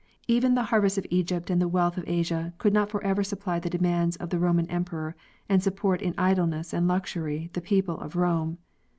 [0.27, 3.69] Even the harvests of Eeypt and the wealth of Asia could not forever supply the
[3.69, 5.15] demands of the Roman emperor
[5.47, 8.57] and support in idleness and luxury the people of Rome.